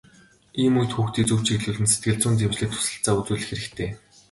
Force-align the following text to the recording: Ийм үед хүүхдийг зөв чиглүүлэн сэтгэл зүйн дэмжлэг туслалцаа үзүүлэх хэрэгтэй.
Ийм 0.61 0.73
үед 0.79 0.91
хүүхдийг 0.95 1.27
зөв 1.27 1.41
чиглүүлэн 1.47 1.89
сэтгэл 1.89 2.19
зүйн 2.21 2.35
дэмжлэг 2.39 2.69
туслалцаа 2.71 3.13
үзүүлэх 3.19 3.47
хэрэгтэй. 3.47 3.89